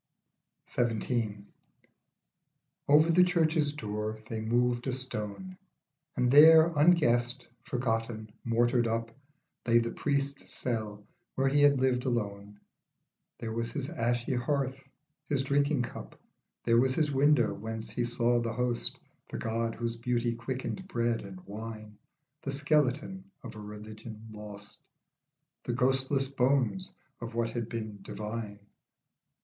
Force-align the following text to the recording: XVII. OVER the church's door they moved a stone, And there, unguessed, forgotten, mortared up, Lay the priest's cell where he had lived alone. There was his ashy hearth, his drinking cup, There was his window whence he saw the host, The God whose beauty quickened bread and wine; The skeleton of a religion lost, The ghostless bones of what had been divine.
XVII. 0.67 1.45
OVER 2.89 3.11
the 3.11 3.23
church's 3.23 3.71
door 3.73 4.17
they 4.27 4.41
moved 4.41 4.87
a 4.87 4.91
stone, 4.91 5.59
And 6.17 6.31
there, 6.31 6.71
unguessed, 6.75 7.47
forgotten, 7.61 8.31
mortared 8.43 8.87
up, 8.87 9.11
Lay 9.67 9.77
the 9.77 9.91
priest's 9.91 10.51
cell 10.51 11.03
where 11.35 11.47
he 11.49 11.61
had 11.61 11.79
lived 11.79 12.05
alone. 12.05 12.59
There 13.37 13.51
was 13.53 13.73
his 13.73 13.91
ashy 13.91 14.33
hearth, 14.33 14.83
his 15.27 15.43
drinking 15.43 15.83
cup, 15.83 16.19
There 16.63 16.79
was 16.79 16.95
his 16.95 17.11
window 17.11 17.53
whence 17.53 17.91
he 17.91 18.03
saw 18.03 18.39
the 18.41 18.53
host, 18.53 18.97
The 19.29 19.37
God 19.37 19.75
whose 19.75 19.97
beauty 19.97 20.33
quickened 20.33 20.87
bread 20.87 21.21
and 21.21 21.39
wine; 21.45 21.95
The 22.41 22.51
skeleton 22.51 23.25
of 23.43 23.55
a 23.55 23.59
religion 23.59 24.29
lost, 24.31 24.79
The 25.63 25.73
ghostless 25.73 26.27
bones 26.27 26.91
of 27.19 27.35
what 27.35 27.51
had 27.51 27.69
been 27.69 28.01
divine. 28.01 28.61